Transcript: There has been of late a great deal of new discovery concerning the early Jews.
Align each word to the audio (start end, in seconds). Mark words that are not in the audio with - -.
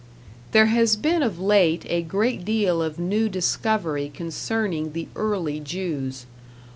There 0.51 0.65
has 0.65 0.95
been 0.95 1.21
of 1.21 1.39
late 1.39 1.85
a 1.87 2.01
great 2.01 2.43
deal 2.43 2.81
of 2.81 2.97
new 2.97 3.29
discovery 3.29 4.09
concerning 4.11 4.93
the 4.93 5.07
early 5.15 5.59
Jews. 5.59 6.25